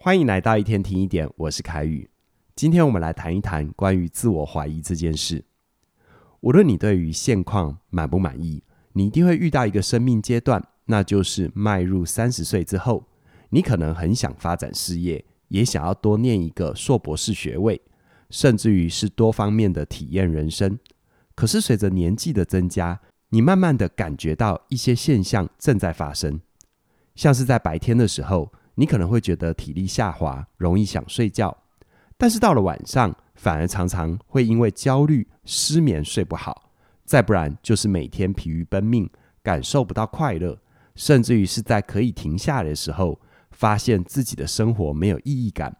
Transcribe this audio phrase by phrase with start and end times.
[0.00, 2.08] 欢迎来到一天听一点，我是凯宇。
[2.54, 5.44] 今天我们来谈一谈关于自我怀疑这件事。
[6.38, 13.08] 无论你对于现况满不满意，你一定会遇到一个生命阶段，那就是迈入三十岁之后，
[13.50, 17.82] 你可能很想发展事业，也想要多念一个硕博士学位，
[18.30, 20.78] 甚至于是多方面的体验人生。
[21.34, 26.40] 可是随着年纪的增加，你慢慢的感觉到一些现象正在发生，
[27.16, 31.64] 像是在白天的时候，你可能会觉得体力下滑，容易想睡觉，
[32.16, 36.70] 但是到了晚上，反而常常会因为焦虑、失眠睡不好，
[37.04, 39.10] 再不然就是每天疲于奔命，
[39.42, 40.56] 感受不到快乐，
[40.94, 45.76] 甚至于是在可以停下来的时候，发现自己的生活没有意义感，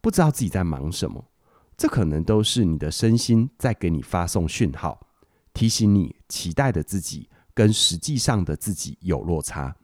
[0.00, 1.22] 不知道自己在忙什么，
[1.76, 4.98] 这可能都是你的身心在给你发送讯号，
[5.52, 9.76] 提醒你期待的自己跟实际上的自己有落差。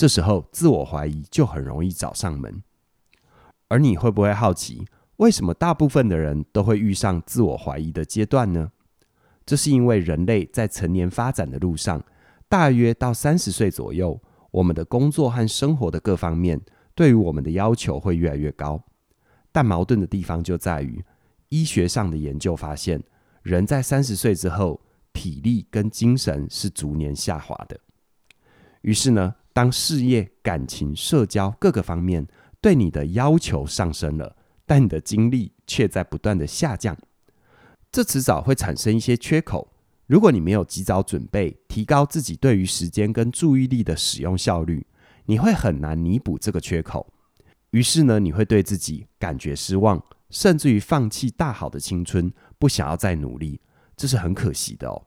[0.00, 2.62] 这时候，自我怀疑就很容易找上门。
[3.68, 4.86] 而你会不会好奇，
[5.16, 8.72] 为什么大部分的人都会遇上自我怀疑的阶段呢？
[9.44, 12.02] 这是因为人类在成年发展的路上，
[12.48, 14.18] 大约到三十岁左右，
[14.52, 16.58] 我们的工作和生活的各方面
[16.94, 18.82] 对于我们的要求会越来越高。
[19.52, 21.04] 但矛盾的地方就在于，
[21.50, 23.02] 医学上的研究发现，
[23.42, 24.80] 人在三十岁之后，
[25.12, 27.78] 体力跟精神是逐年下滑的。
[28.80, 32.26] 于是呢，当事业、感情、社交各个方面
[32.60, 36.96] 对你的要求上升了，但你的精力却在不断的下降，
[37.90, 39.72] 这迟早会产生一些缺口。
[40.06, 44.86] 如果你没有及早准备，提高自己对于时间跟注意力的使用效率，
[45.26, 47.12] 你会很难弥补这个缺口。
[47.70, 53.60] 于是呢，你会对自己感觉失望，甚至于放弃大好的青春，不想要再努力，
[53.96, 55.06] 这是很可惜的哦。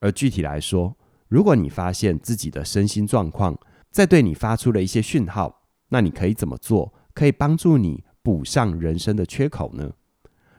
[0.00, 0.94] 而具体来说，
[1.28, 3.58] 如果你发现自己的身心状况
[3.90, 9.92] 在对你发出了一些讯号，那你可以怎么做，可以帮助你补上人生的缺口呢？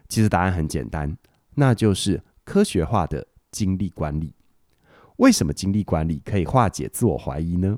[0.10, 1.18] 其实答案很简单，
[1.56, 4.33] 那就是科学化的精力管理。
[5.17, 7.77] 为什么精力管理可以化解自我怀疑呢？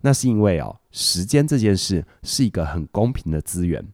[0.00, 3.86] 那是因为哦，时间这件事是一个很公平的资源。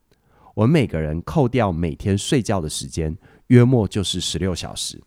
[0.55, 3.17] 我们每个人扣掉每天睡觉的时间，
[3.49, 5.03] 约莫就是十六小时，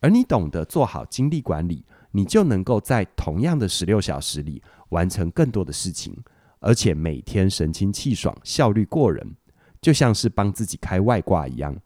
[0.00, 1.84] 而你懂得做好精力管理。
[2.12, 6.16] 你就能够在同样的十六小时里完成更多的事情，
[6.58, 9.36] 而且每天神清气爽，效率过人，
[9.80, 11.76] 就像是帮自己开外挂一样。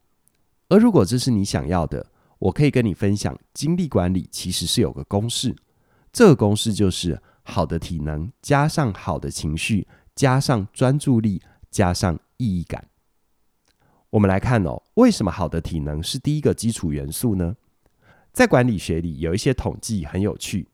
[0.68, 2.06] 而如果这是你想要的，
[2.38, 5.54] 我可以跟你分享，精力管理其实是有个公式，
[6.12, 12.88] 这个公式就是好的体能加上好的情绪加上专注力加上意义感。
[14.10, 17.54] 我们来看哦，为什么好的体能是第一个基础元素呢？
[18.34, 20.66] 在管理学里有一些统计很有趣，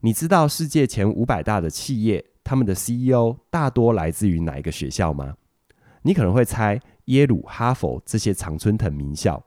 [0.00, 5.36] 你知道世界前五百大的企业，他们的 CEO 大多来自于哪一个学校吗？
[6.02, 9.40] 你可能会猜耶鲁、哈佛这些常春藤名校，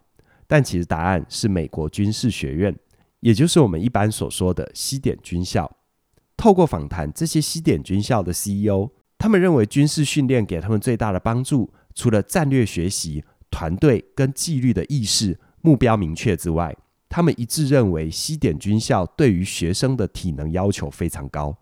[0.47, 2.73] 但其实答案是美国军事学院，
[3.19, 5.69] 也就是我们一般所说的西点军校。
[6.37, 16.73] 透过访谈这些西点军校的 CEO，他们认为军事训练给他们最大的帮助，除了战略学习、团队跟纪律的意识、目标明确之外。
[17.11, 21.57] 他们一致认为，西点军校对于学生的体能要求非常高，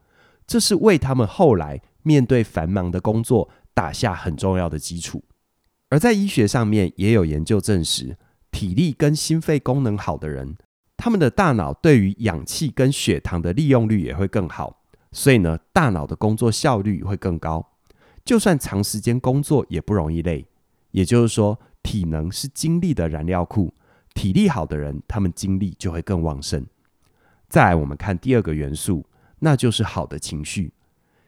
[0.46, 5.24] 这是为他们后来面对繁忙的工作打下很重要的基础。
[5.90, 8.16] 而在医学上面也有研究证实，
[8.52, 10.56] 体力跟心肺功能好的人，
[10.96, 17.72] 他们的大脑对于氧气跟血糖的利用率也会更好，所以呢，大脑的工作效率会更高。
[18.24, 20.46] 就算长时间工作也不容易累。
[20.92, 23.74] 也就是说，体能是精力的燃料库。
[24.14, 26.66] 体力好的人，他们精力就会更旺盛。
[27.48, 29.06] 再来，我们看第二个元素，
[29.40, 30.74] 那就是好的情绪。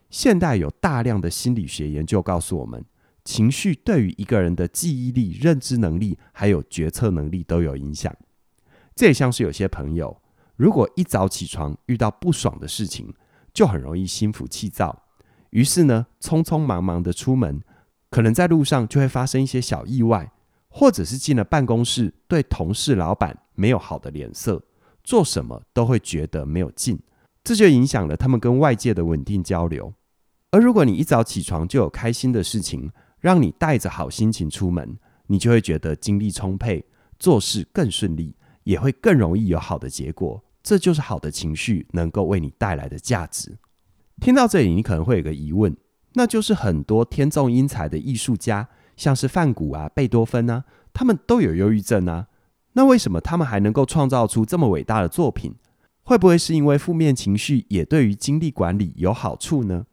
[0.09, 2.83] 现代有大量的心理学研究告诉我们，
[3.23, 8.13] 情绪对于一个人的记忆力、认知能力还有决策能力都有影响。
[8.93, 10.21] 这也像是有些朋友，
[10.57, 13.13] 如果一早起床遇到不爽的事情，
[13.53, 15.03] 就很容易心浮气躁，
[15.51, 17.61] 于是呢，匆匆忙忙的出门，
[18.09, 20.31] 可能在路上就会发生一些小意外。
[20.73, 24.63] 或者是进了办公室，对同事、老板没有好的脸色，
[25.03, 26.97] 做什么都会觉得没有劲，
[27.43, 29.93] 这就影响了他们跟外界的稳定交流。
[30.49, 32.89] 而如果你一早起床就有开心的事情，
[33.19, 34.97] 让你带着好心情出门，
[35.27, 36.85] 你就会觉得精力充沛，
[37.19, 40.43] 做事更顺利，也会更容易有好的结果。
[40.63, 43.57] 这就是好的情绪能够为你带来的价值。
[44.19, 45.75] 听到这里，你可能会有个疑问，
[46.13, 48.69] 那就是很多天纵英才的艺术家。
[48.95, 52.27] 像是梵谷啊、贝多芬啊，他们都有忧郁症啊。
[52.73, 55.55] 那为什么他们还能够创造出这么伟大的作品？
[56.03, 59.85] 会不会是因为负面情绪也对于精力管理有好处呢？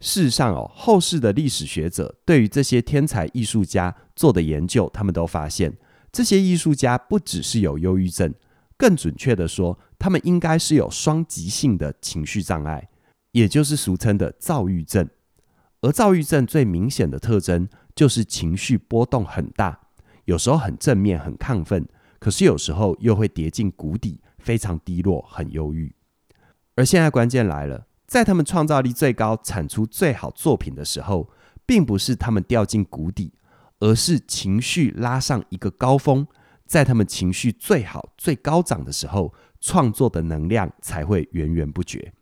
[0.00, 5.76] 事实上哦，后世的历史学者对于这些天才艺术家做的研究，他们都发现，
[6.12, 8.32] 这些艺术家不只是有忧郁症，
[8.76, 12.88] 更准确的说，他们应该是有双极性的情绪障碍，
[13.32, 15.08] 也就是俗称的躁郁症。
[15.80, 19.76] 而躁郁症最明显的特征就是情绪波动很大，
[20.26, 21.84] 有时候很正面、很亢奋，
[22.20, 25.92] 可是有时候又会跌进谷底，非常低落、很忧郁。
[26.76, 27.88] 而现在关键来了。
[28.06, 31.28] 在他们创造力最高、产出最好作品的时候，
[31.66, 33.32] 并不是他们掉进谷底，
[33.80, 36.24] 而是情绪拉上一个高峰。
[36.66, 42.12] 在他们情绪最好、最高涨的时候，创作的能量才会源源不绝。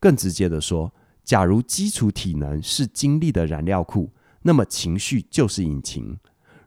[0.00, 4.10] 更直接的说，假如基础体能是精力的燃料库，
[4.46, 6.18] 那么情绪就是引擎。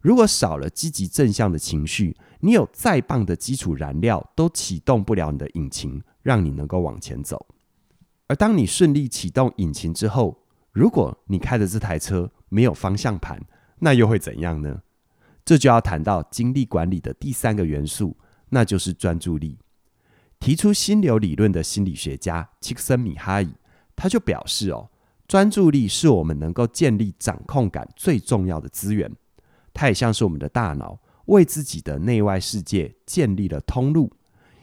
[0.02, 7.48] 如果少了积极正向的情绪，你有再棒的基础燃料，都启动不了你的引擎，让你能够往前走。
[8.28, 13.42] 而当你顺利启动引擎之后，如果你开的这台车没有方向盘，
[13.80, 14.82] 那又会怎样呢？
[15.46, 18.18] 这就要谈到精力管理的第三个元素，
[18.50, 19.58] 那就是专注力。
[20.40, 23.50] 提出心流理论的心理学家契克森米哈伊，
[23.96, 24.90] 他就表示哦，
[25.28, 29.12] 专注力是我们能够建立掌控感最重要的资源。
[29.74, 34.12] 它也像是我们的大脑为自己的内外世界建立了通路，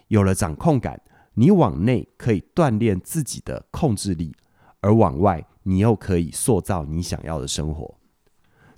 [0.08, 1.00] 有了掌控感。
[1.34, 4.34] 你往内可以锻炼自己的控制力，
[4.81, 7.96] 而往外你又可以塑造你想要的生活。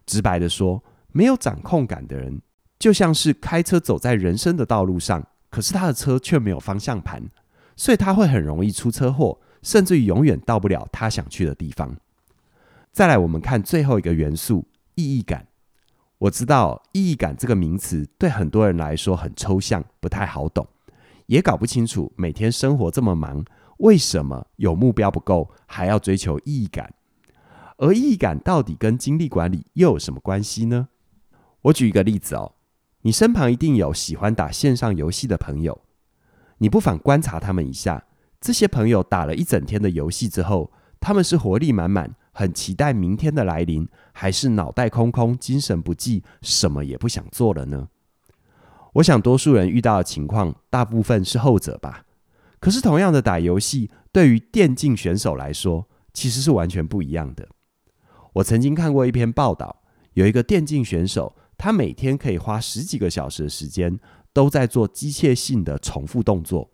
[0.06, 2.40] 直白的说，没有掌控感的人，
[2.78, 7.22] 就像是开车走在人生的道路上，可是他的车却没有方向盘，
[7.76, 11.96] 所以他会很容易出车祸，甚至于永远到不了他想去的地方。
[12.92, 14.64] 再来，我们看最后一个元素——
[14.94, 15.44] 意义感。
[16.18, 20.64] 我知道“意义感”这个名词对很多人来说很抽象，不太好懂。
[21.26, 23.44] 也搞不清楚，每天生活这么忙，
[23.78, 26.94] 为什么有目标不够，还要追求意义感？
[27.78, 30.90] 而意义感到底跟精力管理又有什么关系呢？
[31.62, 32.54] 我举一个例子哦，
[33.02, 35.82] 你身旁一定有喜欢打线上游戏的朋友，
[36.58, 38.04] 你不妨观察他们一下。
[38.40, 47.88] 这些朋友打了一整天的游戏之后，他们是活力满满，很期待明天的来临，还是脑袋空空，精神不济，什么也不想做了呢？
[48.94, 52.04] 我想，多数人遇到的情况，大部分是后者吧。
[52.58, 57.46] 可是，同样的打游戏，对于电竞选手来说，其实是完全不一样的。
[58.34, 59.82] 我曾经看过一篇报道，
[60.14, 64.00] 有一个电竞选手，他每天可以花十几个小时的时间，
[64.32, 66.70] 都在做机械性的重复动作，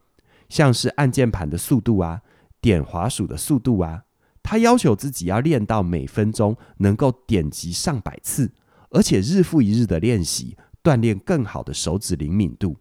[0.52, 2.20] 像是按键盘的速度啊，
[2.60, 4.02] 点滑鼠的速度啊。
[4.43, 8.52] 他要求自己要练到每分钟能够点击上百次，
[8.90, 10.54] 而且日复一日的练习。
[10.82, 12.76] 锻炼更好的手指灵敏度，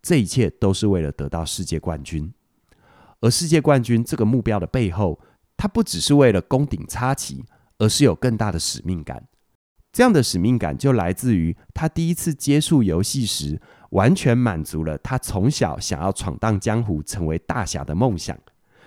[0.00, 2.32] 这一切都是为了得到世界冠军。
[3.20, 5.18] 而世界冠军这个目标的背后，
[5.56, 7.42] 他不只是为了攻顶插旗，
[7.78, 9.26] 而是有更大的使命感。
[9.96, 13.58] 这样的使命感就来自于他第一次接触游戏时，
[13.92, 18.38] 完全满足了他从小想要闯荡江湖、成为大侠的梦想。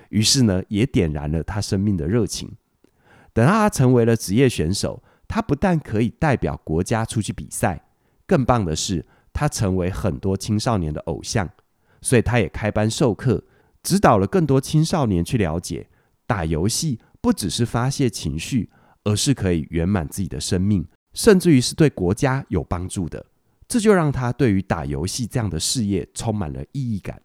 [0.09, 2.51] 于是呢，也点燃了他生命的热情。
[3.33, 7.87] 等到他成为了职业选手，他不但可以代表国家出去比赛。
[8.27, 11.49] 更棒的是，他成为很多青少年的偶像，
[12.03, 13.45] 所以他也开班授课，
[13.81, 15.89] 指导了更多青少年去了解，
[16.27, 18.69] 打游戏不只是发泄情绪，
[19.05, 23.25] 而是可以圆满自己的生命，甚至于是对国家有帮助的。
[23.67, 27.21] 这就让他对于打游戏这样的事业充满了意义感，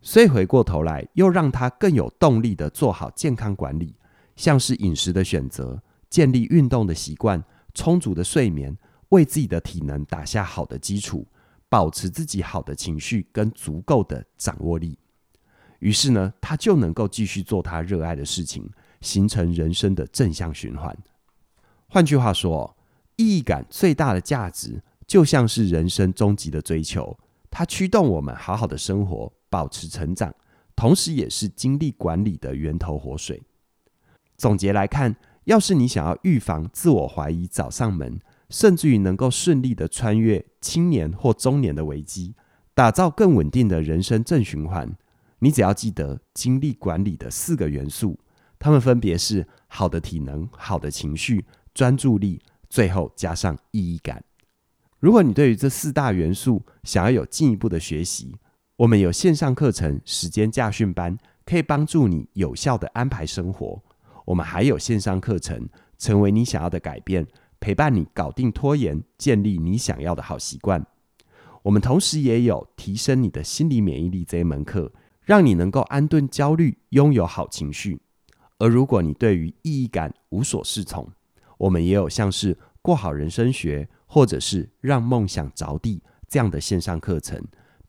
[0.00, 3.94] 所以回过头来又让他更有动力的做好健康管理，
[4.36, 7.42] 像是饮食的选择、建立运动的习惯、
[7.74, 8.76] 充足的睡眠。
[9.10, 11.26] 为自己的体能打下好的基础，
[11.68, 14.96] 保持自己好的情绪跟足够的掌握力，
[15.80, 18.70] 于是呢，他就能够继续做他热爱的事情，
[19.00, 20.96] 形成人生的正向循环。
[21.88, 22.76] 换句话说，
[23.20, 27.18] 意义感最大的价值，就像是人生终极的追求，
[27.50, 30.34] 它驱动我们好好的生活，保持成长，
[30.74, 33.42] 同时也是精力管理的源头活水。
[34.38, 42.34] 总结来看，要是你想要预防自我怀疑找上门，甚至于能够顺利的穿越青年或中年的危机，
[42.74, 44.96] 打造更稳定的人生正循环。
[45.40, 48.18] 你只要记得精力管理的四个元素，
[48.58, 54.24] 它们分别是好的体能、好的情绪、专注力，最后加上意义感。
[54.98, 58.34] 如果你对于这四大元素想要有进一步的学习，
[58.76, 63.82] 我们有线上课程时间驾训班，可以帮助你有效的安排生活。
[64.24, 67.26] 我们还有线上课程，成为你想要的改变。
[67.58, 70.86] 陪伴你搞定拖延，建立你想要的好习惯。
[71.62, 74.90] 我们同时也有提升你的心理免疫力这一门课，
[75.24, 78.00] 让你能够安顿焦虑，拥有好情绪。
[78.58, 81.06] 而如果你对于意义感、无所适从。
[81.60, 87.38] 我们也有像是过好人生学，或者是让梦想着地这样的线上课程，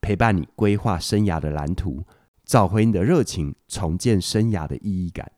[0.01, 2.03] 陪伴你规划生涯的蓝图，
[2.43, 5.31] 找回你的热情，重建生涯的意义感。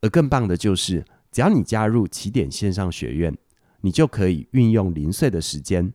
[0.00, 3.38] 而更棒的就是，只要你加入起点线上学院，
[3.82, 5.92] 你就可以运用零碎的时间，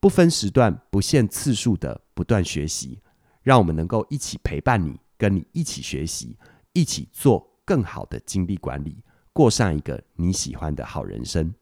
[0.00, 3.00] 不分时段、不限次数的不断学习，
[3.42, 6.36] 让我们能够一起陪伴你，跟你一起学习，
[6.74, 9.02] 一起做更好的精力管理。
[9.34, 11.52] 过上一个你喜欢的好人生。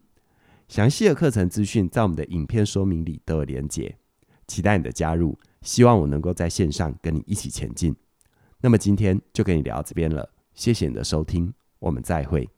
[0.69, 3.97] 详细的课程资讯在我们的影片说明里都有连结，
[4.47, 5.37] 期待你的加入。
[5.63, 7.97] 希望我能够在线上跟你一起前进。
[8.61, 12.49] 那么今天就跟你聊到这边了，谢谢你的收听，我们再会。